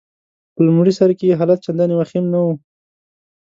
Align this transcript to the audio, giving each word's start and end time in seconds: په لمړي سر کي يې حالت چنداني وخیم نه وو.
په 0.53 0.59
لمړي 0.67 0.93
سر 0.99 1.09
کي 1.17 1.25
يې 1.29 1.37
حالت 1.39 1.59
چنداني 1.65 1.95
وخیم 1.97 2.25
نه 2.33 2.39
وو. 2.43 2.53